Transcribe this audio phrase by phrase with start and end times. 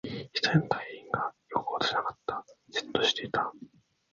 [0.33, 2.43] 一人の隊員が動こうとしなかった。
[2.69, 3.53] じっとしていた。